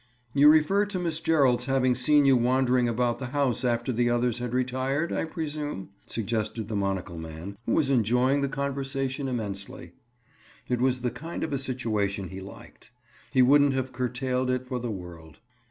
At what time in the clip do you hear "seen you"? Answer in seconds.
1.93-2.35